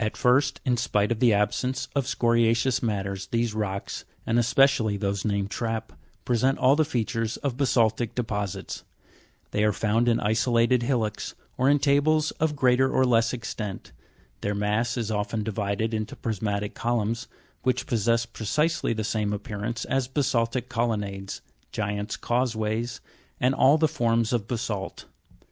[0.00, 0.06] 16.
[0.08, 5.24] At first, in spite of the absence of scoria'ceous matters, these rocks, and especially those
[5.24, 5.92] named trap,
[6.24, 8.82] present all the features of basaltic deposits;
[9.52, 13.92] they are found in isolated hillocks, or in tables of greater or less extent;
[14.40, 17.28] their mass is often divided into prismatic columns,
[17.62, 21.40] which possess precisely the same appear ance as basaltic colonnades,
[21.70, 23.00] giants' causeways,
[23.38, 25.04] and all the forms of basa'lt.